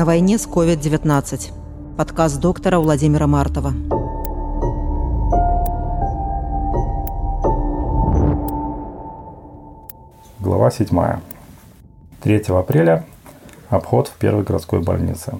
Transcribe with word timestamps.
На 0.00 0.06
войне 0.06 0.38
с 0.38 0.46
COVID-19. 0.46 1.52
Подкаст 1.98 2.40
доктора 2.40 2.78
Владимира 2.78 3.26
Мартова. 3.26 3.72
Глава 10.38 10.70
7. 10.70 10.88
3 12.22 12.42
апреля. 12.48 13.04
Обход 13.68 14.08
в 14.08 14.14
первой 14.14 14.42
городской 14.42 14.80
больнице. 14.80 15.34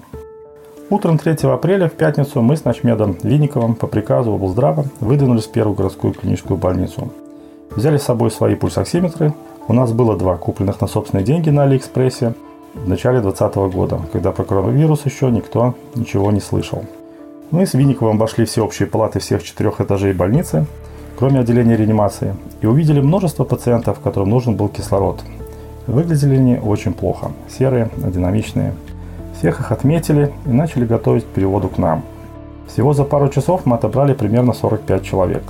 Утром 0.91 1.17
3 1.17 1.49
апреля 1.49 1.89
в 1.89 1.93
пятницу 1.93 2.41
мы 2.43 2.55
с 2.55 2.63
Ночмедом 2.63 3.17
Винниковым 3.23 3.73
по 3.73 3.87
приказу 3.87 4.31
облздрава 4.33 4.85
выдвинулись 4.99 5.47
в 5.47 5.51
первую 5.51 5.75
городскую 5.75 6.13
клиническую 6.13 6.59
больницу. 6.59 7.11
Взяли 7.75 7.97
с 7.97 8.03
собой 8.03 8.31
свои 8.31 8.55
пульсоксиметры. 8.55 9.33
У 9.67 9.73
нас 9.73 9.93
было 9.93 10.17
два, 10.17 10.35
купленных 10.35 10.81
на 10.81 10.87
собственные 10.87 11.23
деньги 11.23 11.49
на 11.49 11.63
Алиэкспрессе 11.63 12.33
в 12.73 12.89
начале 12.89 13.21
2020 13.21 13.73
года, 13.73 14.01
когда 14.11 14.31
про 14.31 14.43
коронавирус 14.43 15.05
еще 15.05 15.31
никто 15.31 15.73
ничего 15.95 16.31
не 16.31 16.41
слышал. 16.41 16.83
Мы 17.49 17.65
с 17.65 17.73
Винниковым 17.73 18.17
обошли 18.17 18.43
все 18.43 18.61
общие 18.61 18.87
палаты 18.87 19.19
всех 19.19 19.43
четырех 19.43 19.79
этажей 19.79 20.11
больницы, 20.11 20.65
кроме 21.17 21.39
отделения 21.39 21.77
реанимации, 21.77 22.35
и 22.61 22.65
увидели 22.65 22.99
множество 22.99 23.45
пациентов, 23.45 23.99
которым 23.99 24.31
нужен 24.31 24.55
был 24.55 24.67
кислород. 24.67 25.21
Выглядели 25.87 26.35
они 26.35 26.57
очень 26.57 26.93
плохо, 26.93 27.31
серые, 27.49 27.89
динамичные. 27.95 28.73
Всех 29.37 29.61
их 29.61 29.71
отметили 29.71 30.33
и 30.45 30.49
начали 30.49 30.85
готовить 30.85 31.23
к 31.23 31.27
переводу 31.27 31.69
к 31.69 31.77
нам. 31.77 32.03
Всего 32.67 32.93
за 32.93 33.05
пару 33.05 33.29
часов 33.29 33.65
мы 33.65 33.77
отобрали 33.77 34.13
примерно 34.13 34.51
45 34.53 35.03
человек. 35.03 35.43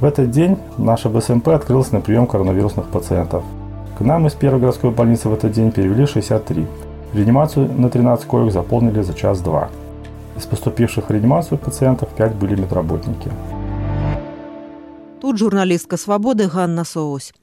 В 0.00 0.04
этот 0.06 0.30
день 0.30 0.56
наша 0.78 1.10
БСМП 1.10 1.48
открылась 1.48 1.92
на 1.92 2.00
прием 2.00 2.26
коронавирусных 2.26 2.86
пациентов. 2.86 3.44
К 3.98 4.00
нам 4.00 4.26
из 4.26 4.32
первой 4.32 4.58
городской 4.58 4.90
больницы 4.90 5.28
в 5.28 5.34
этот 5.34 5.52
день 5.52 5.72
перевели 5.72 6.06
63. 6.06 6.66
Реанимацию 7.12 7.70
на 7.70 7.90
13 7.90 8.26
коек 8.26 8.50
заполнили 8.50 9.02
за 9.02 9.12
час-два. 9.12 9.68
Из 10.38 10.46
поступивших 10.46 11.08
в 11.08 11.12
реанимацию 11.12 11.58
пациентов 11.58 12.08
5 12.16 12.34
были 12.34 12.58
медработники. 12.58 13.30
Тут 15.20 15.36
журналістка 15.36 15.98
свабоды 15.98 16.48
Ганна 16.48 16.84
Соось. 16.84 17.34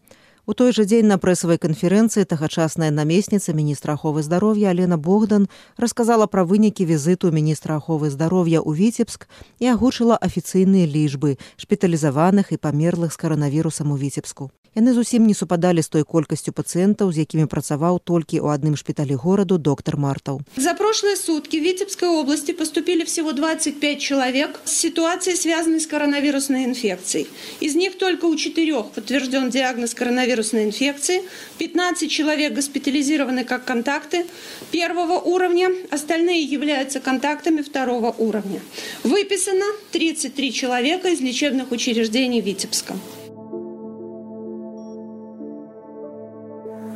У 0.46 0.54
той 0.58 0.72
жа 0.74 0.82
дзень 0.82 1.06
на 1.06 1.16
прэсавай 1.22 1.58
канферэнцыі 1.62 2.26
тагачасная 2.26 2.90
намесніца 2.90 3.54
міністра 3.54 3.94
аховы 3.94 4.24
здароўя 4.26 4.72
Алена 4.74 4.98
Богдан 4.98 5.46
расказала 5.84 6.26
пра 6.26 6.42
вынікі 6.42 6.82
візіту 6.88 7.30
міністра 7.30 7.78
аховы 7.78 8.10
здароўя 8.10 8.58
ў 8.58 8.74
віцебск 8.74 9.30
і 9.62 9.70
агучыла 9.74 10.18
афіцыйныя 10.18 10.90
лічбы 10.90 11.38
шпіталізаваных 11.62 12.50
і 12.50 12.58
памерлых 12.58 13.14
з 13.14 13.22
каранавірусам 13.22 13.94
у 13.94 14.00
віцебску. 14.02 14.50
Яны 14.72 14.94
зусім 14.96 15.26
не 15.28 15.34
супадалі 15.34 15.82
з 15.84 15.88
той 15.92 16.04
колькасцю 16.08 16.52
пацыентаў, 16.56 17.12
з 17.12 17.28
якімі 17.28 17.44
працаваў 17.44 18.00
толькі 18.00 18.40
ў 18.40 18.56
адным 18.56 18.72
шпіталі 18.80 19.20
гораду 19.20 19.58
доктор 19.60 20.00
Мартаў. 20.00 20.40
За 20.56 20.72
прошлые 20.72 21.16
сутки 21.16 21.60
в 21.60 21.62
Витебской 21.62 22.08
области 22.08 22.52
поступили 22.52 23.04
всего 23.04 23.32
25 23.32 24.00
человек 24.00 24.60
с 24.64 24.72
ситуацией, 24.72 25.36
связанной 25.36 25.80
с 25.80 25.86
коронавирусной 25.86 26.64
инфекцией. 26.64 27.28
Из 27.60 27.74
них 27.74 27.98
только 27.98 28.24
у 28.24 28.34
четырех 28.34 28.96
подтвержден 28.96 29.50
диагноз 29.50 29.92
коронавирусной 30.37 30.65
инфекции, 30.65 31.21
15 31.57 32.09
человек 32.09 32.53
госпитализированы 32.53 33.43
как 33.43 33.65
контакты 33.65 34.25
первого 34.71 35.19
уровня, 35.19 35.69
остальные 35.91 36.43
являются 36.43 36.99
контактами 36.99 37.61
второго 37.61 38.13
уровня. 38.17 38.59
Выписано 39.03 39.65
33 39.91 40.53
человека 40.53 41.09
из 41.09 41.21
лечебных 41.21 41.71
учреждений 41.71 42.41
Витебска. 42.41 42.93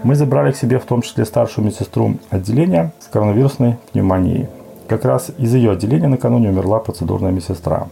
Мы 0.04 0.16
забрали 0.16 0.52
к 0.52 0.58
себе 0.58 0.80
в 0.80 0.86
том 0.86 1.02
числе 1.02 1.26
старшую 1.26 1.66
медсестру 1.66 2.18
отделения 2.32 2.92
с 3.00 3.08
коронавирусной 3.08 3.76
пневмонией. 3.92 4.48
Как 4.88 5.06
раз 5.06 5.32
из 5.38 5.54
ее 5.54 5.72
отделения 5.72 6.08
накануне 6.08 6.50
умерла 6.50 6.80
процедурная 6.80 7.32
медсестра. 7.32 7.88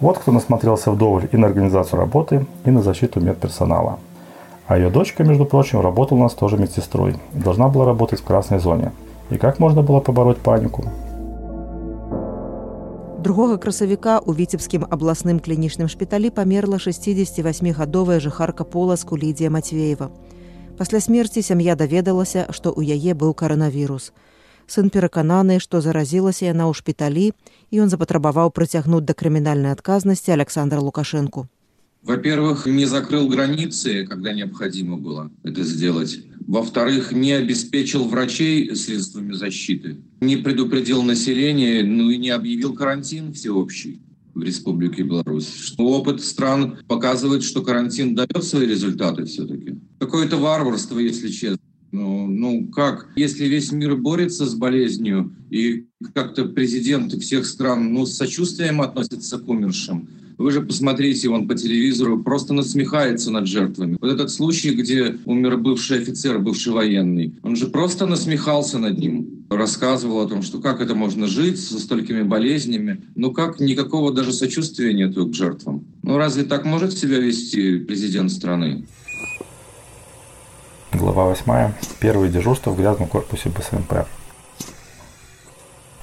Вот 0.00 0.18
кто 0.18 0.32
насмотрелся 0.32 0.92
вдоволь 0.92 1.28
и 1.32 1.36
на 1.36 1.48
организацию 1.48 1.98
работы, 1.98 2.46
и 2.64 2.70
на 2.70 2.82
защиту 2.82 3.20
медперсонала. 3.20 3.98
А 4.67 4.77
ее 4.77 4.89
дочка, 4.89 5.23
между 5.23 5.45
прочим, 5.45 5.81
работала 5.81 6.19
у 6.19 6.21
нас 6.21 6.33
тоже 6.33 6.57
медсестрой 6.57 7.15
и 7.33 7.39
должна 7.39 7.67
была 7.67 7.85
работать 7.85 8.19
в 8.21 8.23
красной 8.23 8.59
зоне. 8.59 8.91
И 9.29 9.37
как 9.37 9.59
можно 9.59 9.81
было 9.81 9.99
побороть 9.99 10.37
панику? 10.37 10.83
Другога 13.23 13.55
красавіка 13.57 14.19
ў 14.19 14.35
віцебскім 14.35 14.83
абласным 14.91 15.39
клінічным 15.39 15.87
шпіталі 15.87 16.27
памерла 16.27 16.75
68гадовая 16.75 18.19
жыхарка 18.19 18.67
поласку 18.67 19.15
Лідія 19.17 19.47
Мацвеева. 19.49 20.11
Пасля 20.77 20.99
смерці 20.99 21.39
сям'я 21.41 21.75
даведалася, 21.79 22.51
што 22.51 22.75
ў 22.75 22.99
яе 22.99 23.15
быў 23.15 23.31
каранавірус. 23.31 24.11
Сын 24.67 24.91
перакананы, 24.91 25.63
што 25.63 25.79
заразілася 25.79 26.51
яна 26.51 26.67
ў 26.67 26.75
шпіталі, 26.75 27.31
і 27.71 27.73
ён 27.79 27.87
запатрабаваў 27.87 28.51
прыцягнуць 28.51 29.07
да 29.07 29.15
крымінальнай 29.15 29.71
адказнасці 29.71 30.35
Александра 30.35 30.83
Лукашенко. 30.83 31.47
Во-первых, 32.02 32.66
не 32.66 32.86
закрыл 32.86 33.28
границы, 33.28 34.06
когда 34.06 34.32
необходимо 34.32 34.96
было 34.96 35.30
это 35.42 35.64
сделать. 35.64 36.20
Во-вторых, 36.46 37.12
не 37.12 37.32
обеспечил 37.32 38.04
врачей 38.04 38.74
средствами 38.74 39.34
защиты, 39.34 39.98
не 40.20 40.36
предупредил 40.36 41.02
население, 41.02 41.84
ну 41.84 42.08
и 42.08 42.16
не 42.16 42.30
объявил 42.30 42.72
карантин 42.72 43.34
всеобщий 43.34 44.00
в 44.34 44.42
Республике 44.42 45.02
Беларусь. 45.02 45.52
Что 45.52 45.82
опыт 45.84 46.22
стран 46.22 46.78
показывает, 46.86 47.42
что 47.42 47.60
карантин 47.60 48.14
дает 48.14 48.44
свои 48.44 48.66
результаты 48.66 49.24
все-таки. 49.24 49.78
Какое-то 49.98 50.36
варварство, 50.36 50.98
если 50.98 51.28
честно. 51.28 51.58
Ну, 51.90 52.26
ну 52.26 52.68
как? 52.68 53.08
Если 53.16 53.46
весь 53.46 53.72
мир 53.72 53.96
борется 53.96 54.46
с 54.46 54.54
болезнью, 54.54 55.34
и 55.50 55.86
как-то 56.14 56.44
президенты 56.44 57.18
всех 57.18 57.46
стран 57.46 57.92
ну, 57.92 58.06
с 58.06 58.14
сочувствием 58.14 58.80
относятся 58.80 59.38
к 59.38 59.48
умершим, 59.48 60.08
вы 60.38 60.52
же 60.52 60.60
посмотрите, 60.62 61.28
он 61.28 61.48
по 61.48 61.54
телевизору 61.54 62.22
просто 62.22 62.54
насмехается 62.54 63.30
над 63.30 63.46
жертвами. 63.46 63.98
Вот 64.00 64.10
этот 64.10 64.30
случай, 64.30 64.70
где 64.70 65.16
умер 65.24 65.58
бывший 65.58 65.98
офицер, 65.98 66.38
бывший 66.38 66.72
военный, 66.72 67.34
он 67.42 67.56
же 67.56 67.66
просто 67.66 68.06
насмехался 68.06 68.78
над 68.78 68.98
ним. 68.98 69.44
Рассказывал 69.50 70.20
о 70.20 70.28
том, 70.28 70.42
что 70.42 70.60
как 70.60 70.80
это 70.80 70.94
можно 70.94 71.26
жить 71.26 71.60
со 71.60 71.78
столькими 71.78 72.22
болезнями. 72.22 73.02
Ну 73.16 73.32
как, 73.32 73.60
никакого 73.60 74.12
даже 74.12 74.32
сочувствия 74.32 74.94
нету 74.94 75.26
к 75.26 75.34
жертвам. 75.34 75.84
Ну 76.02 76.16
разве 76.16 76.44
так 76.44 76.64
может 76.64 76.96
себя 76.96 77.18
вести 77.18 77.78
президент 77.78 78.30
страны? 78.30 78.84
Глава 80.92 81.26
8. 81.30 81.72
Первое 82.00 82.28
дежурство 82.28 82.70
в 82.70 82.78
грязном 82.78 83.08
корпусе 83.08 83.50
БСМП. 83.50 84.06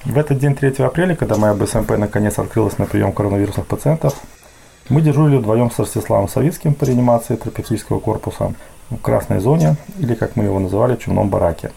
В 0.06 0.18
этот 0.18 0.38
день, 0.38 0.54
3 0.54 0.84
апреля, 0.84 1.16
когда 1.16 1.36
моя 1.36 1.52
БСМП 1.52 1.98
наконец 1.98 2.38
открылась 2.38 2.78
на 2.78 2.86
прием 2.86 3.12
коронавирусных 3.12 3.66
пациентов, 3.66 4.14
мы 4.88 5.00
дежурили 5.00 5.38
вдвоем 5.38 5.68
с 5.68 5.80
Ростиславом 5.80 6.28
Савицким 6.28 6.74
по 6.74 6.84
реанимации 6.84 7.34
терапевтического 7.34 7.98
корпуса 7.98 8.54
в 8.88 8.98
красной 8.98 9.40
зоне, 9.40 9.74
или, 9.98 10.14
как 10.14 10.36
мы 10.36 10.44
его 10.44 10.60
называли, 10.60 10.94
чумном 10.94 11.28
бараке. 11.28 11.72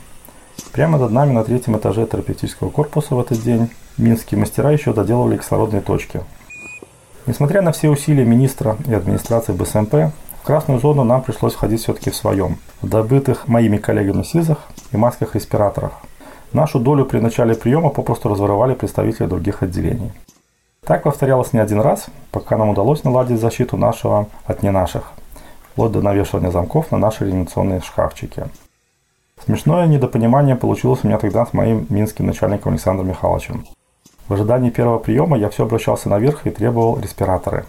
Прямо 0.72 1.00
над 1.00 1.12
нами 1.12 1.32
на 1.32 1.44
третьем 1.44 1.76
этаже 1.76 2.06
терапевтического 2.06 2.70
корпуса 2.70 3.16
в 3.16 3.20
этот 3.20 3.42
день 3.42 3.72
минские 3.98 4.40
мастера 4.40 4.70
еще 4.70 4.94
доделывали 4.94 5.38
кислородные 5.38 5.82
точки. 5.82 6.22
Несмотря 7.26 7.64
на 7.64 7.72
все 7.72 7.90
усилия 7.90 8.26
министра 8.26 8.78
и 8.86 8.94
администрации 8.94 9.54
БСМП, 9.54 10.14
в 10.44 10.46
красную 10.46 10.80
зону 10.80 11.04
нам 11.04 11.24
пришлось 11.24 11.54
входить 11.56 11.82
все-таки 11.82 12.12
в 12.12 12.16
своем, 12.16 12.60
в 12.84 12.88
добытых 12.88 13.48
моими 13.48 13.78
коллегами 13.78 14.22
СИЗах 14.22 14.60
и 14.92 14.98
масках-респираторах– 14.98 15.94
Нашу 16.54 16.80
долю 16.80 17.06
при 17.06 17.20
начале 17.20 17.54
приема 17.54 17.90
попросту 17.90 18.28
разворовали 18.28 18.74
представители 18.74 19.28
других 19.28 19.62
отделений. 19.62 20.12
Так 20.84 21.04
повторялось 21.04 21.54
не 21.54 21.60
один 21.60 21.80
раз, 21.80 22.08
пока 22.32 22.58
нам 22.58 22.70
удалось 22.70 23.04
наладить 23.04 23.40
защиту 23.40 23.78
нашего 23.78 24.28
от 24.46 24.64
не 24.64 24.72
наших, 24.72 25.12
вплоть 25.72 25.92
до 25.92 26.02
навешивания 26.02 26.50
замков 26.50 26.92
на 26.92 26.98
наши 26.98 27.26
реанимационные 27.26 27.82
шкафчики. 27.82 28.46
Смешное 29.46 29.86
недопонимание 29.86 30.56
получилось 30.56 31.02
у 31.04 31.08
меня 31.08 31.20
тогда 31.20 31.46
с 31.46 31.54
моим 31.54 31.86
минским 31.90 32.26
начальником 32.26 32.72
Александром 32.72 33.10
Михайловичем. 33.10 33.66
В 34.28 34.34
ожидании 34.34 34.72
первого 34.72 34.98
приема 34.98 35.38
я 35.38 35.50
все 35.50 35.66
обращался 35.66 36.10
наверх 36.10 36.48
и 36.48 36.50
требовал 36.50 37.00
респираторы. 37.00 37.66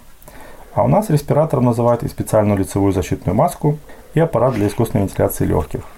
А 0.72 0.84
у 0.84 0.88
нас 0.88 1.10
респиратором 1.10 1.66
называют 1.66 2.02
и 2.02 2.08
специальную 2.08 2.58
лицевую 2.58 2.94
защитную 2.94 3.36
маску, 3.36 3.76
и 4.14 4.20
аппарат 4.20 4.54
для 4.54 4.68
искусственной 4.68 5.04
вентиляции 5.04 5.44
легких– 5.44 5.82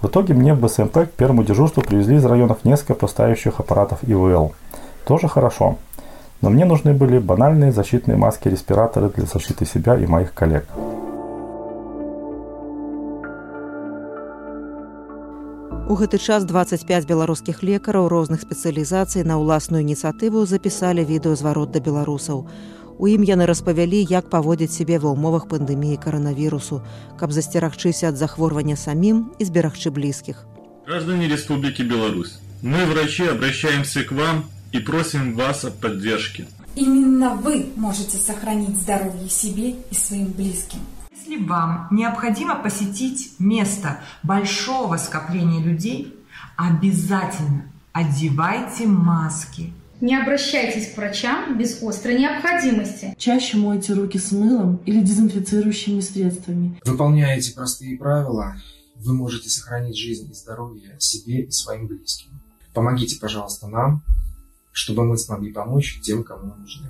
в 0.00 0.06
итоге 0.06 0.34
мне 0.34 0.54
в 0.54 0.60
БСМП 0.60 0.92
к 0.92 1.10
первому 1.10 1.44
дежурству 1.44 1.82
привезли 1.82 2.16
из 2.16 2.24
районов 2.24 2.64
несколько 2.64 2.94
поставящих 2.94 3.60
аппаратов 3.60 3.98
ИВЛ. 4.02 4.52
Тоже 5.04 5.28
хорошо. 5.28 5.76
Но 6.40 6.48
мне 6.48 6.64
нужны 6.64 6.94
были 6.94 7.18
банальные 7.18 7.70
защитные 7.70 8.16
маски 8.16 8.48
респираторы 8.48 9.10
для 9.10 9.26
защиты 9.26 9.66
себя 9.66 9.96
и 9.96 10.06
моих 10.06 10.32
коллег. 10.32 10.66
У 15.90 15.96
гэты 15.96 16.18
час 16.18 16.44
25 16.44 17.04
беларускіх 17.04 17.64
лекараў 17.66 18.06
розных 18.06 18.46
спецыялізацый 18.46 19.24
на 19.26 19.42
ўласную 19.42 19.82
ініцыятыву 19.82 20.46
запісалі 20.46 21.02
відэазварот 21.02 21.74
да 21.74 21.80
беларусаў. 21.82 22.46
У 23.00 23.08
ім 23.08 23.24
яны 23.24 23.46
распавялі, 23.48 24.04
як 24.04 24.28
паводзіць 24.28 24.76
сябе 24.76 25.00
ва 25.00 25.12
ўмовах 25.16 25.48
пандэміі 25.48 25.96
каранавірусу, 25.96 26.82
каб 27.16 27.32
засцерагчыся 27.32 28.12
ад 28.12 28.20
захворвання 28.20 28.76
самім 28.76 29.32
і 29.38 29.44
зберагчы 29.48 29.90
блізкіх. 29.90 30.44
Граждане 30.86 31.28
Республики 31.28 31.82
Беларусь, 31.82 32.40
мы, 32.62 32.84
врачи, 32.86 33.26
обращаемся 33.26 34.04
к 34.04 34.12
вам 34.12 34.44
и 34.72 34.80
просим 34.80 35.34
вас 35.34 35.64
о 35.64 35.70
поддержке. 35.70 36.46
Именно 36.76 37.34
вы 37.34 37.66
можете 37.76 38.16
сохранить 38.16 38.76
здоровье 38.76 39.28
себе 39.28 39.76
и 39.90 39.94
своим 39.94 40.26
близким. 40.32 40.80
Если 41.10 41.44
вам 41.44 41.88
необходимо 41.90 42.56
посетить 42.56 43.32
место 43.38 44.00
большого 44.22 44.96
скопления 44.96 45.62
людей, 45.62 46.14
обязательно 46.56 47.64
одевайте 47.92 48.86
маски. 48.86 49.72
не 50.01 50.21
обращайтесь 50.21 50.91
к 50.91 50.97
врачам 50.97 51.57
без 51.57 51.81
острой 51.81 52.19
необходимости. 52.19 53.15
Чаще 53.17 53.57
мойте 53.57 53.93
руки 53.93 54.17
с 54.17 54.31
мылом 54.31 54.77
или 54.85 55.01
дезинфицирующими 55.01 56.01
средствами. 56.01 56.79
Выполняя 56.83 57.37
эти 57.37 57.53
простые 57.53 57.97
правила, 57.97 58.55
вы 58.95 59.13
можете 59.13 59.49
сохранить 59.49 59.97
жизнь 59.97 60.29
и 60.29 60.33
здоровье 60.33 60.95
себе 60.99 61.43
и 61.43 61.51
своим 61.51 61.87
близким. 61.87 62.41
Помогите, 62.73 63.19
пожалуйста, 63.19 63.67
нам, 63.67 64.03
чтобы 64.71 65.05
мы 65.05 65.17
смогли 65.17 65.53
помочь 65.53 66.01
тем, 66.01 66.23
кому 66.23 66.53
нужны. 66.55 66.89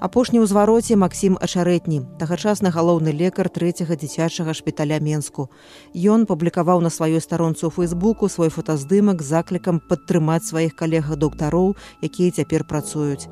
Апошні 0.00 0.40
ўзвароце 0.44 0.96
Масім 0.96 1.38
ачарэтні 1.40 2.02
тагачасны 2.20 2.72
галоўны 2.72 3.12
лекар 3.12 3.48
трэцяга 3.48 3.96
дзіцячага 3.96 4.52
шпіталя 4.52 5.00
менску. 5.00 5.48
Ён 5.94 6.26
публікаваў 6.26 6.84
на 6.84 6.90
сваёй 6.92 7.20
старонцы 7.20 7.66
ў 7.66 7.72
фейсбуку 7.72 8.28
свой 8.28 8.52
фотаздымак 8.52 9.22
з 9.22 9.28
заклікам 9.32 9.80
падтрымаць 9.80 10.44
сваіх 10.44 10.76
калегах 10.76 11.16
доктароў 11.16 11.76
якія 12.02 12.30
цяпер 12.30 12.64
працуюць. 12.64 13.28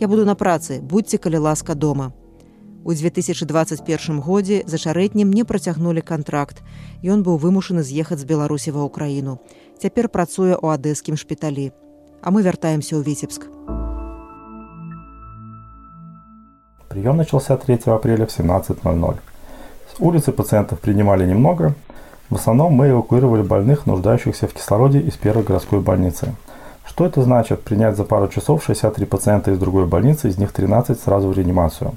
Я 0.00 0.08
буду 0.08 0.24
на 0.24 0.34
працы 0.34 0.80
будьце 0.80 1.18
калі 1.18 1.48
ласка 1.48 1.74
дома 1.74 2.12
у 2.84 2.92
2021 2.92 4.20
годзе 4.20 4.62
за 4.66 4.76
чарэтнім 4.76 5.32
не 5.32 5.44
працягнулі 5.44 6.04
кантракт. 6.04 6.60
Ён 7.00 7.24
быў 7.24 7.40
вымушаны 7.40 7.82
з'ехаць 7.82 8.20
з 8.20 8.28
беларусі 8.28 8.76
ва 8.76 8.84
ўкраіну 8.84 9.40
цяпер 9.80 10.08
працуе 10.08 10.54
ў 10.54 10.76
адэскім 10.76 11.16
шпіталі. 11.16 11.72
А 12.22 12.30
мы 12.30 12.44
вяртаемся 12.44 12.96
ў 12.96 13.04
віцебск 13.04 13.48
Прием 16.94 17.16
начался 17.16 17.56
3 17.56 17.80
апреля 17.86 18.24
в 18.24 18.28
17.00. 18.28 19.16
С 19.92 19.98
улицы 20.00 20.30
пациентов 20.30 20.78
принимали 20.78 21.26
немного. 21.26 21.74
В 22.30 22.36
основном 22.36 22.72
мы 22.72 22.90
эвакуировали 22.90 23.42
больных, 23.42 23.86
нуждающихся 23.86 24.46
в 24.46 24.52
кислороде 24.52 25.00
из 25.00 25.14
первой 25.14 25.42
городской 25.42 25.80
больницы. 25.80 26.36
Что 26.86 27.04
это 27.04 27.22
значит? 27.22 27.64
Принять 27.64 27.96
за 27.96 28.04
пару 28.04 28.28
часов 28.28 28.62
63 28.64 29.06
пациента 29.06 29.50
из 29.50 29.58
другой 29.58 29.86
больницы, 29.86 30.28
из 30.28 30.38
них 30.38 30.52
13 30.52 31.00
сразу 31.00 31.30
в 31.30 31.36
реанимацию. 31.36 31.94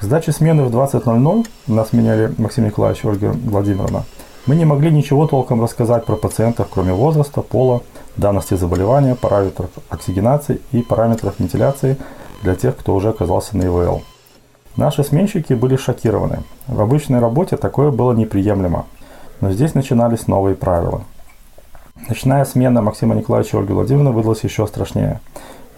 К 0.00 0.02
сдаче 0.02 0.32
смены 0.32 0.64
в 0.64 0.70
20.00 0.70 1.46
нас 1.68 1.94
меняли 1.94 2.34
Максим 2.36 2.66
Николаевич 2.66 3.04
и 3.04 3.08
Ольга 3.08 3.34
Владимировна. 3.42 4.04
Мы 4.44 4.56
не 4.56 4.66
могли 4.66 4.90
ничего 4.90 5.26
толком 5.26 5.62
рассказать 5.62 6.04
про 6.04 6.16
пациентов, 6.16 6.68
кроме 6.70 6.92
возраста, 6.92 7.40
пола, 7.40 7.80
данности 8.18 8.52
заболевания, 8.52 9.14
параметров 9.14 9.70
оксигенации 9.88 10.60
и 10.72 10.82
параметров 10.82 11.36
вентиляции 11.38 11.96
для 12.42 12.54
тех, 12.54 12.76
кто 12.76 12.94
уже 12.94 13.08
оказался 13.08 13.56
на 13.56 13.62
ИВЛ. 13.62 14.02
Наши 14.76 15.02
сменщики 15.04 15.54
были 15.54 15.76
шокированы. 15.76 16.40
В 16.66 16.80
обычной 16.82 17.18
работе 17.18 17.56
такое 17.56 17.90
было 17.90 18.12
неприемлемо. 18.12 18.84
Но 19.40 19.50
здесь 19.50 19.74
начинались 19.74 20.26
новые 20.26 20.54
правила. 20.54 21.02
Начиная 22.08 22.44
смена 22.44 22.82
Максима 22.82 23.14
Николаевича 23.14 23.58
Ольги 23.58 23.72
Владимировны 23.72 24.10
выдалось 24.10 24.44
еще 24.44 24.66
страшнее. 24.66 25.20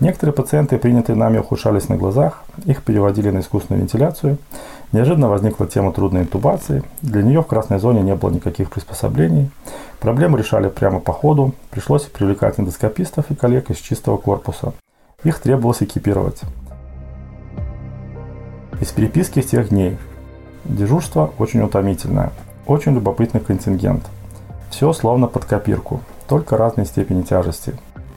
Некоторые 0.00 0.34
пациенты, 0.34 0.78
принятые 0.78 1.14
нами, 1.14 1.38
ухудшались 1.38 1.88
на 1.88 1.96
глазах, 1.96 2.42
их 2.64 2.82
переводили 2.82 3.30
на 3.30 3.38
искусственную 3.38 3.82
вентиляцию. 3.82 4.38
Неожиданно 4.92 5.28
возникла 5.28 5.66
тема 5.66 5.92
трудной 5.92 6.22
интубации. 6.22 6.82
Для 7.02 7.22
нее 7.22 7.42
в 7.42 7.46
красной 7.46 7.78
зоне 7.78 8.02
не 8.02 8.14
было 8.16 8.30
никаких 8.30 8.70
приспособлений. 8.70 9.50
Проблему 10.00 10.36
решали 10.36 10.68
прямо 10.68 10.98
по 10.98 11.12
ходу. 11.12 11.52
Пришлось 11.70 12.02
привлекать 12.02 12.58
эндоскопистов 12.58 13.30
и 13.30 13.34
коллег 13.34 13.70
из 13.70 13.78
чистого 13.78 14.16
корпуса. 14.16 14.72
Их 15.24 15.40
требовалось 15.40 15.82
экипировать 15.82 16.42
из 18.80 18.92
переписки 18.92 19.42
тех 19.42 19.70
дней. 19.70 19.96
Дежурство 20.64 21.32
очень 21.38 21.62
утомительное, 21.62 22.30
очень 22.66 22.94
любопытный 22.94 23.40
контингент. 23.40 24.04
Все 24.70 24.92
словно 24.92 25.26
под 25.26 25.44
копирку, 25.44 26.00
только 26.28 26.56
разной 26.56 26.86
степени 26.86 27.22
тяжести. 27.22 27.74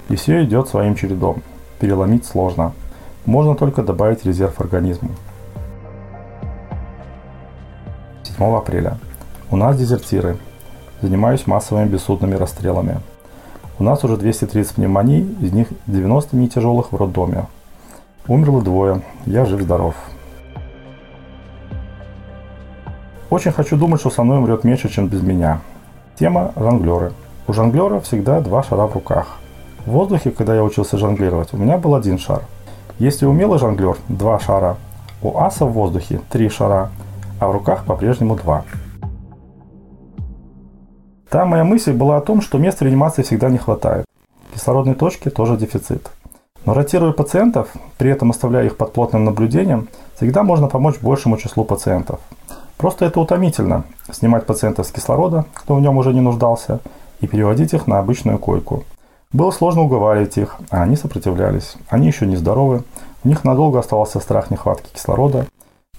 И 0.10 0.16
все 0.16 0.44
идет 0.44 0.68
своим 0.68 0.96
чередом. 0.96 1.42
Переломить 1.80 2.26
сложно. 2.26 2.74
Можно 3.26 3.56
только 3.56 3.82
добавить 3.82 4.26
резерв 4.26 4.60
организму. 4.60 5.10
7 8.24 8.56
апреля. 8.56 8.98
У 9.50 9.56
нас 9.56 9.78
дезертиры. 9.78 10.38
Занимаюсь 11.02 11.48
массовыми 11.48 11.88
бессудными 11.88 12.36
расстрелами. 12.36 13.00
У 13.80 13.84
нас 13.84 14.04
уже 14.04 14.18
230 14.18 14.76
пневмоний, 14.76 15.22
из 15.42 15.54
них 15.54 15.70
90 15.88 16.36
не 16.36 16.50
тяжелых 16.50 16.92
в 16.92 16.96
роддоме. 16.96 17.46
Умерло 18.28 18.62
двое, 18.62 19.02
я 19.26 19.46
жив-здоров. 19.46 19.96
Очень 23.32 23.54
хочу 23.54 23.78
думать, 23.78 24.02
что 24.02 24.10
со 24.10 24.24
мной 24.24 24.40
умрет 24.40 24.66
меньше, 24.66 24.90
чем 24.90 25.08
без 25.08 25.22
меня. 25.22 25.62
Тема– 26.20 26.52
жонглеры. 26.58 27.14
У 27.48 27.54
жонглера 27.54 28.02
всегда 28.02 28.42
два 28.42 28.62
шара 28.62 28.88
в 28.88 28.94
руках. 28.94 29.38
В 29.86 29.92
воздухе, 29.92 30.32
когда 30.32 30.54
я 30.54 30.66
учился 30.66 30.98
жонглировать, 30.98 31.54
у 31.54 31.58
меня 31.58 31.78
был 31.78 31.96
один 31.96 32.18
шар. 32.20 32.42
Если 33.00 33.26
умелый 33.26 33.58
жонглер– 33.58 33.96
два 34.10 34.38
шара. 34.38 34.76
У 35.22 35.38
аса 35.38 35.66
в 35.66 35.72
воздухе– 35.72 36.20
три 36.30 36.50
шара, 36.50 36.90
а 37.40 37.48
в 37.48 37.54
руках 37.54 37.86
по-прежнему 37.86 38.36
два. 38.36 38.66
Та 41.30 41.46
моя 41.46 41.64
мысль 41.64 41.94
была 41.94 42.18
о 42.18 42.22
том, 42.22 42.42
что 42.42 42.58
мест 42.58 42.80
в 42.80 42.84
реанимации 42.84 43.22
всегда 43.22 43.48
не 43.48 43.60
хватает. 43.60 44.04
Кислородной 44.54 44.96
точки 44.96 45.30
тоже 45.30 45.56
дефицит. 45.56 46.12
Но 46.66 46.74
ротируя 46.74 47.14
пациентов, 47.14 47.70
при 47.98 48.12
этом 48.12 48.32
оставляя 48.32 48.66
их 48.66 48.76
под 48.76 48.92
плотным 48.92 49.24
наблюдением, 49.24 49.88
всегда 50.18 50.44
можно 50.44 50.68
помочь 50.68 51.00
большему 51.00 51.38
числу 51.38 51.64
пациентов– 51.64 52.20
Просто 52.82 53.06
это 53.06 53.20
утомительно– 53.20 53.84
снимать 54.12 54.48
пациентов 54.48 54.88
с 54.88 54.92
кислорода, 54.92 55.46
кто 55.54 55.76
в 55.76 55.82
нем 55.82 55.98
уже 55.98 56.16
не 56.16 56.20
нуждался, 56.20 56.80
и 57.20 57.28
переводить 57.28 57.76
их 57.76 57.86
на 57.86 58.00
обычную 58.00 58.40
койку. 58.40 58.86
Было 59.32 59.52
сложно 59.52 59.84
уговаривать 59.84 60.40
их, 60.40 60.56
а 60.72 60.82
они 60.82 60.96
сопротивлялись. 60.96 61.76
Они 61.90 62.08
еще 62.08 62.26
не 62.26 62.38
здоровы, 62.38 62.82
у 63.24 63.28
них 63.28 63.44
надолго 63.44 63.78
оставался 63.78 64.20
страх 64.20 64.50
нехватки 64.50 64.92
кислорода. 64.92 65.46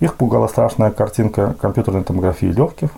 Их 0.01 0.17
пугала 0.17 0.49
страшная 0.49 0.91
картинка 0.91 1.55
компьютерной 1.61 2.03
томографии 2.03 2.47
легких, 2.47 2.91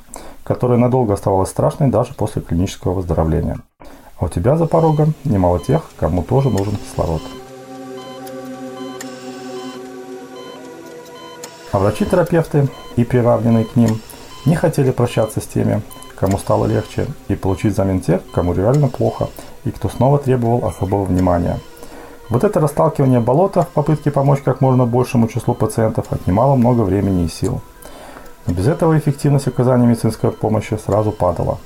которая 0.45 0.79
надолго 0.79 1.13
оставалась 1.13 1.51
страшной 1.51 1.91
даже 1.91 2.15
после 2.15 2.41
клинического 2.41 2.95
выздоровления. 2.95 3.59
А 4.19 4.25
у 4.25 4.29
тебя 4.29 4.57
за 4.57 4.65
порогом 4.65 5.13
немало 5.25 5.59
тех, 5.59 5.83
кому 5.99 6.23
тоже 6.23 6.49
нужен 6.49 6.77
кислород. 6.77 7.21
А 11.75 11.79
врачи-терапевты 11.81 12.69
и 12.95 13.03
приравненные 13.03 13.65
к 13.65 13.75
ним 13.75 13.99
не 14.47 14.55
хотели 14.55 14.93
прощаться 14.93 15.41
с 15.41 15.45
теми, 15.45 15.83
кому 16.15 16.39
стало 16.39 16.67
легче, 16.67 17.09
и 17.27 17.35
получить 17.35 17.73
взамен 17.73 18.01
тех, 18.01 18.21
кому 18.33 18.55
реально 18.55 18.87
плохо, 18.87 19.27
и 19.65 19.73
кто 19.73 19.89
снова 19.89 20.21
требовал 20.21 20.65
особого 20.69 21.03
внимания. 21.03 21.59
Вот 22.29 22.45
это 22.45 22.61
расталкивание 22.61 23.19
болота 23.19 23.63
в 23.63 23.71
попытке 23.71 24.13
помочь 24.13 24.41
как 24.45 24.61
можно 24.61 24.87
большему 24.87 25.27
числу 25.27 25.53
пациентов 25.53 26.07
отнимало 26.11 26.55
много 26.55 26.83
времени 26.83 27.25
и 27.25 27.29
сил. 27.29 27.61
Но 28.47 28.55
без 28.55 28.69
этого 28.69 28.97
эффективность 28.97 29.49
оказания 29.49 29.85
медицинской 29.85 30.31
помощи 30.31 30.79
сразу 30.87 31.11
падала. 31.11 31.59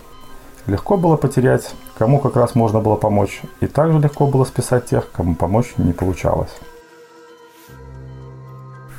Легко 0.64 0.96
было 0.96 1.16
потерять, 1.16 1.74
кому 1.98 2.18
как 2.18 2.36
раз 2.36 2.54
можно 2.54 2.80
было 2.80 2.96
помочь, 2.96 3.42
и 3.60 3.66
также 3.66 3.98
легко 3.98 4.26
было 4.26 4.46
списать 4.46 4.86
тех, 4.86 5.12
кому 5.12 5.34
помочь 5.34 5.74
не 5.76 5.92
получалось. 5.92 6.56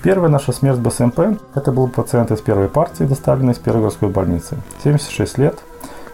Первая 0.02 0.32
наша 0.32 0.54
смерть 0.54 0.80
БСМП– 0.80 1.20
это 1.56 1.74
был 1.74 1.90
пациент 1.90 2.32
из 2.32 2.40
первой 2.40 2.70
партии, 2.70 3.04
доставленный 3.04 3.52
из 3.52 3.58
первой 3.58 3.82
городской 3.82 4.08
больницы. 4.08 4.56
76 4.82 5.38
лет. 5.38 5.60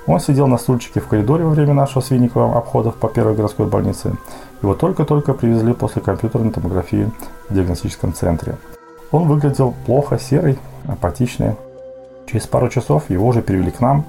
Он 0.07 0.19
сидел 0.19 0.47
на 0.47 0.57
стульчике 0.57 0.99
в 0.99 1.07
коридоре 1.07 1.43
во 1.43 1.51
время 1.51 1.75
нашего 1.75 2.01
с 2.01 2.11
обходов 2.11 2.95
по 2.95 3.07
первой 3.09 3.35
городской 3.35 3.67
больнице. 3.67 4.15
Его 4.63 4.73
только-только 4.73 5.33
привезли 5.33 5.73
после 5.73 6.01
компьютерной 6.01 6.51
томографии 6.51 7.11
в 7.47 7.53
диагностическом 7.53 8.11
центре. 8.15 8.55
Он 9.11 9.27
выглядел 9.27 9.75
плохо, 9.85 10.17
серый, 10.17 10.57
апатичный. 10.87 11.53
Через 12.25 12.47
пару 12.47 12.69
часов 12.69 13.11
его 13.11 13.27
уже 13.27 13.43
перевели 13.43 13.69
к 13.69 13.81
нам, 13.81 14.05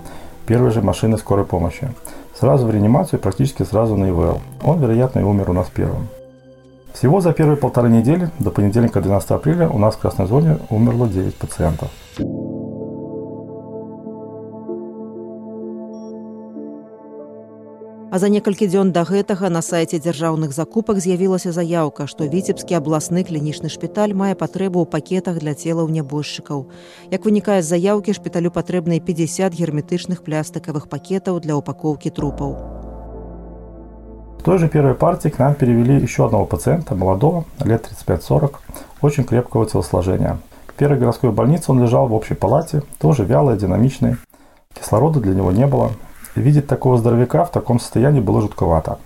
первой 0.46 0.70
же 0.70 0.80
машины 0.80 1.18
скорой 1.18 1.44
помощи. 1.44 1.90
Сразу 2.34 2.66
в 2.66 2.70
реанимацию, 2.70 3.20
практически 3.20 3.62
сразу 3.62 3.94
на 3.94 4.08
ИВЛ. 4.08 4.40
Он, 4.64 4.80
вероятно, 4.80 5.20
и 5.20 5.22
умер 5.22 5.50
у 5.50 5.52
нас 5.52 5.66
первым. 5.68 6.08
Всего 6.96 7.20
за 7.20 7.34
первые 7.34 7.58
полторы 7.58 7.90
недели, 7.90 8.30
до 8.38 8.50
понедельника 8.50 9.02
12 9.02 9.30
апреля, 9.32 9.68
у 9.68 9.78
нас 9.78 9.96
в 9.96 9.98
красной 9.98 10.26
зоне 10.26 10.58
умерло 10.70 11.06
9 11.06 11.34
пациентов. 11.34 11.90
А 18.10 18.18
за 18.18 18.30
некалькі 18.30 18.64
дзён 18.64 18.92
да 18.96 19.04
гэтага 19.04 19.50
на 19.50 19.60
сайце 19.60 20.00
дзяржаўных 20.00 20.56
закупак 20.56 20.96
з'явілася 21.04 21.52
заяўка, 21.52 22.06
што 22.06 22.24
віцебскі 22.24 22.80
абласны 22.80 23.28
клінічны 23.28 23.68
шпіталь 23.68 24.16
мае 24.16 24.32
патрэбу 24.32 24.80
ў 24.80 24.88
пакетах 24.88 25.36
для 25.36 25.52
целаў 25.52 25.92
нябожчыкаў. 25.92 26.64
Як 27.12 27.28
вынікае 27.28 27.60
з 27.60 27.76
заяўкі 27.76 28.16
шпіталю 28.16 28.48
патрэбныя 28.48 29.04
50 29.04 29.52
герметычных 29.52 30.24
плястыкавых 30.24 30.88
пакетаў 30.88 31.44
для 31.44 31.60
упакоўкі 31.60 32.08
трупаў. 32.08 32.75
Той 34.46 34.58
же 34.58 34.68
первой 34.68 34.94
партии 34.94 35.28
к 35.28 35.40
нам 35.40 35.54
перевели 35.54 36.00
еще 36.00 36.24
одного 36.24 36.46
пациента, 36.46 36.94
молодого, 36.94 37.44
лет 37.64 37.90
35-40, 38.06 38.54
очень 39.02 39.24
крепкого 39.24 39.66
телосложения. 39.66 40.38
В 40.68 40.72
первой 40.74 40.98
городской 40.98 41.32
больнице 41.32 41.72
он 41.72 41.82
лежал 41.82 42.06
в 42.06 42.14
общей 42.14 42.34
палате, 42.34 42.84
тоже 43.00 43.24
вялый, 43.24 43.58
динамичный. 43.58 44.16
Кислорода 44.72 45.18
для 45.18 45.34
него 45.34 45.50
не 45.50 45.66
было, 45.66 45.90
Видеть 46.36 46.68
такого 46.68 46.96
здоровяка 46.96 47.44
в 47.44 47.50
таком 47.50 47.80
состоянии 47.80 48.20
было 48.20 48.40
жутковато. 48.40 48.98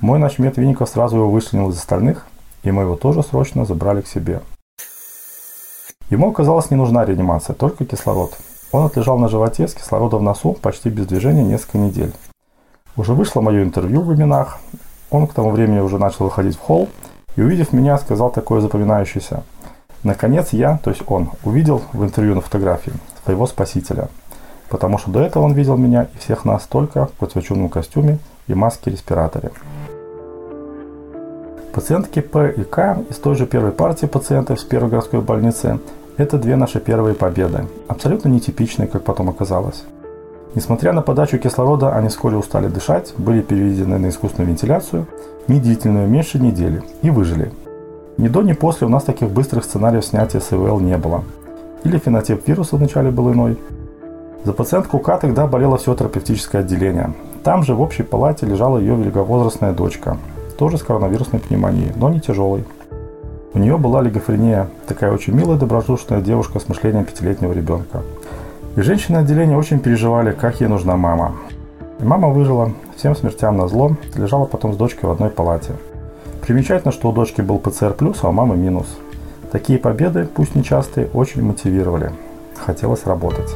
Мой 0.00 0.18
начмет 0.18 0.58
Винников 0.58 0.90
сразу 0.90 1.16
его 1.16 1.30
вычленил 1.30 1.70
из 1.70 1.78
остальных, 1.78 2.26
и 2.62 2.70
мы 2.70 2.82
его 2.82 2.96
тоже 2.96 3.22
срочно 3.22 3.64
забрали 3.64 4.02
к 4.02 4.08
себе. 4.08 4.42
Ему 6.10 6.30
оказалось 6.30 6.70
не 6.70 6.76
нужна 6.76 7.06
реанимация, 7.06 7.54
только 7.54 7.86
кислород. 7.86 8.36
Он 8.72 8.84
отлежал 8.84 9.16
на 9.16 9.28
животе 9.28 9.68
с 9.68 9.72
кислородом 9.74 10.20
в 10.20 10.22
носу 10.24 10.52
почти 10.52 10.90
без 10.90 11.06
движения 11.06 11.44
несколько 11.44 11.78
недель. 11.78 12.12
Уже 12.96 13.14
вышло 13.14 13.40
мое 13.40 13.62
интервью 13.62 14.02
в 14.02 14.14
именах. 14.14 14.58
Он 15.12 15.28
к 15.28 15.34
тому 15.34 15.50
времени 15.50 15.78
уже 15.78 15.98
начал 15.98 16.24
выходить 16.24 16.56
в 16.56 16.60
холл 16.60 16.88
и, 17.36 17.42
увидев 17.42 17.72
меня, 17.72 17.96
сказал 17.98 18.30
такое 18.30 18.60
запоминающееся. 18.60 19.44
Наконец 20.02 20.48
я, 20.52 20.78
то 20.82 20.90
есть 20.90 21.02
он, 21.06 21.30
увидел 21.44 21.80
в 21.92 22.02
интервью 22.02 22.34
на 22.34 22.40
фотографии 22.40 22.92
своего 23.24 23.46
спасителя– 23.46 24.08
потому 24.72 24.96
что 24.96 25.10
до 25.10 25.20
этого 25.20 25.42
он 25.42 25.52
видел 25.52 25.76
меня 25.76 26.04
и 26.14 26.18
всех 26.18 26.46
нас 26.46 26.62
только 26.62 27.04
в 27.04 27.12
подсвеченном 27.12 27.68
костюме 27.68 28.18
и 28.46 28.54
маске-респираторе. 28.54 29.50
Пациентки 31.74 32.20
П 32.20 32.54
и 32.56 32.64
К 32.64 32.96
из 33.10 33.18
той 33.18 33.34
же 33.34 33.46
первой 33.46 33.72
партии 33.72 34.06
пациентов 34.06 34.58
с 34.60 34.64
первой 34.64 34.88
городской 34.88 35.20
больницы– 35.20 35.78
это 36.16 36.38
две 36.38 36.56
наши 36.56 36.80
первые 36.80 37.14
победы, 37.14 37.66
абсолютно 37.86 38.30
нетипичные, 38.30 38.88
как 38.88 39.04
потом 39.04 39.28
оказалось. 39.28 39.84
Несмотря 40.54 40.92
на 40.92 41.02
подачу 41.02 41.38
кислорода, 41.38 41.94
они 41.94 42.08
вскоре 42.08 42.36
устали 42.36 42.68
дышать, 42.68 43.14
были 43.16 43.40
переведены 43.40 43.98
на 43.98 44.08
искусственную 44.08 44.50
вентиляцию, 44.50 45.06
недлительную, 45.48 46.08
меньше 46.08 46.38
недели, 46.38 46.82
и 47.00 47.10
выжили. 47.10 47.50
Ни 48.18 48.28
до, 48.28 48.42
ни 48.42 48.52
после 48.52 48.86
у 48.86 48.90
нас 48.90 49.04
таких 49.04 49.30
быстрых 49.30 49.64
сценариев 49.64 50.04
снятия 50.04 50.40
СВЛ 50.40 50.80
не 50.80 50.98
было. 50.98 51.24
Или 51.84 51.98
фенотип 51.98 52.46
вируса 52.46 52.76
вначале 52.76 53.10
был 53.10 53.32
иной, 53.32 53.56
за 54.44 54.52
пациентку 54.52 54.98
К 54.98 55.18
тогда 55.18 55.46
болело 55.46 55.78
все 55.78 55.94
терапевтическое 55.94 56.62
отделение. 56.62 57.14
Там 57.44 57.62
же 57.62 57.74
в 57.74 57.80
общей 57.80 58.02
палате 58.02 58.44
лежала 58.44 58.78
ее 58.78 58.96
великовозрастная 58.96 59.72
дочка, 59.72 60.16
тоже 60.58 60.78
с 60.78 60.82
коронавирусной 60.82 61.40
пневмонией, 61.40 61.92
но 61.94 62.10
не 62.10 62.20
тяжелой. 62.20 62.64
У 63.54 63.58
нее 63.58 63.78
была 63.78 64.02
лигофрения, 64.02 64.68
такая 64.88 65.12
очень 65.12 65.34
милая 65.34 65.58
добродушная 65.58 66.20
девушка 66.20 66.58
с 66.58 66.68
мышлением 66.68 67.04
пятилетнего 67.04 67.52
ребенка. 67.52 68.02
И 68.75 68.81
женщины 68.81 69.17
отделения 69.17 69.57
очень 69.57 69.79
переживали, 69.79 70.31
как 70.31 70.61
ей 70.61 70.67
нужна 70.67 70.95
мама. 70.97 71.35
И 71.99 72.03
мама 72.03 72.29
выжила, 72.29 72.71
всем 72.95 73.15
смертям 73.15 73.57
на 73.57 73.67
зло, 73.67 73.95
лежала 74.15 74.45
потом 74.45 74.73
с 74.73 74.77
дочкой 74.77 75.09
в 75.09 75.11
одной 75.11 75.29
палате. 75.29 75.73
Примечательно, 76.41 76.91
что 76.91 77.09
у 77.09 77.11
дочки 77.11 77.41
был 77.41 77.59
ПЦР 77.59 77.93
плюс, 77.93 78.19
а 78.21 78.29
у 78.29 78.31
мамы 78.31 78.55
минус. 78.55 78.87
Такие 79.51 79.79
победы, 79.79 80.27
пусть 80.33 80.55
нечастые, 80.55 81.07
очень 81.13 81.43
мотивировали. 81.43 82.11
Хотелось 82.65 83.05
работать. 83.05 83.55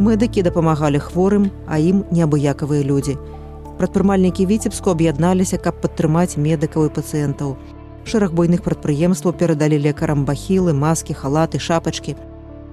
Медыкі 0.00 0.40
дапамагалі 0.42 0.96
хворым, 0.96 1.50
а 1.68 1.76
ім 1.76 2.08
неабыякавыя 2.08 2.80
людзі. 2.80 3.18
Прадпрымальнікі 3.76 4.46
віцебску 4.48 4.96
аб'ядналіся, 4.96 5.60
каб 5.60 5.76
падтрымаць 5.84 6.40
медыкаў 6.40 6.88
і 6.88 6.92
пацыентаў. 6.96 7.60
Шэраг 8.05 8.37
буйных 8.37 8.61
прадпрыемстваў 8.61 9.33
перадалі 9.33 9.81
лекарам 9.81 10.25
бахілы, 10.29 10.77
маскі, 10.77 11.17
халаты, 11.17 11.57
шапачкі. 11.57 12.13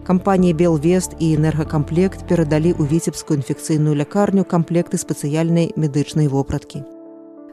Кампаніі 0.04 0.52
Белвест 0.52 1.16
і 1.16 1.32
энергакамплект 1.38 2.26
перадалі 2.28 2.76
ў 2.76 2.84
віцебскую 2.84 3.40
інфекцыйную 3.40 3.96
лякарню 3.96 4.44
камплекты 4.44 5.00
спецыяльнай 5.00 5.72
медычнай 5.72 6.28
вопраткі. 6.28 6.84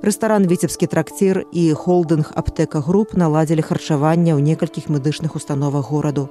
Рэстаран 0.03 0.43
віцебскі 0.51 0.91
тракцір 0.91 1.45
і 1.55 1.63
холдынг 1.71 2.35
аптэка 2.35 2.83
груп 2.83 3.15
наладзілі 3.15 3.63
харчаванне 3.63 4.35
ў 4.35 4.43
некалькіх 4.43 4.91
медычных 4.91 5.39
установах 5.39 5.87
гораду 5.91 6.27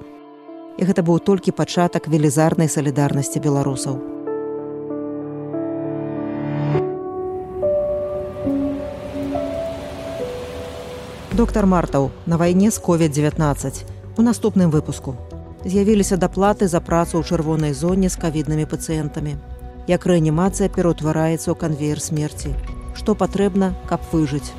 і 0.79 0.85
гэта 0.85 1.03
быў 1.03 1.19
толькі 1.19 1.57
пачатак 1.57 2.07
велізарнай 2.13 2.69
салідарнасці 2.69 3.41
беларусаў. 3.43 4.18
Доктор 11.38 11.66
Мартаў 11.66 12.12
на 12.26 12.38
вайне 12.38 12.72
з 12.72 12.82
COVID-19 12.82 13.84
у 14.18 14.22
наступным 14.22 14.70
выпуску 14.70 15.16
з'явіліся 15.66 16.18
даплаты 16.18 16.68
за 16.68 16.82
працу 16.82 17.18
ў 17.18 17.24
чырвонай 17.24 17.74
зоне 17.74 18.10
з 18.10 18.20
кавіднымі 18.20 18.66
пацыентамі. 18.70 19.36
Як 19.88 20.06
рэанімацыя 20.06 20.70
пераўтвараецца 20.70 21.50
ў 21.52 21.56
канвеер 21.56 22.00
смерці, 22.02 22.54
што 22.96 23.16
патрэбна, 23.16 23.74
каб 23.90 24.00
выжыць. 24.12 24.52